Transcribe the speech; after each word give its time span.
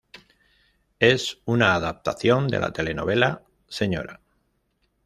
Es 0.97 1.43
una 1.45 1.75
adaptación 1.75 2.47
de 2.47 2.59
la 2.59 2.73
telenovela 2.73 3.43
"Señora". 3.67 4.19